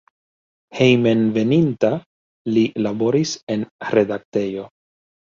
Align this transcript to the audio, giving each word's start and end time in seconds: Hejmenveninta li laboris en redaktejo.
Hejmenveninta 0.77 1.91
li 2.55 2.63
laboris 2.87 3.35
en 3.57 3.67
redaktejo. 3.97 4.65